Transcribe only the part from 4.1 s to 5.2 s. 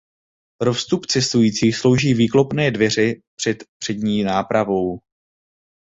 nápravou.